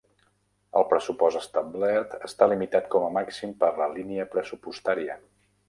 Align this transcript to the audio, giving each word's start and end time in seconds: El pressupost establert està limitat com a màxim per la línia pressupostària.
El 0.79 0.85
pressupost 0.93 1.39
establert 1.41 2.15
està 2.29 2.49
limitat 2.53 2.89
com 2.95 3.07
a 3.09 3.13
màxim 3.21 3.55
per 3.65 3.71
la 3.83 3.91
línia 3.99 4.29
pressupostària. 4.35 5.23